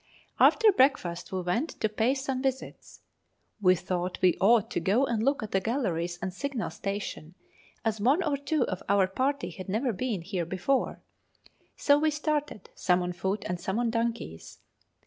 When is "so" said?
11.75-11.99